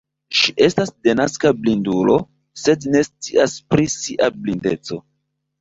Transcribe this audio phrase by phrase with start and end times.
[0.37, 2.17] Ŝi estas denaska blindulo,
[2.63, 5.03] sed ne scias pri sia blindeco.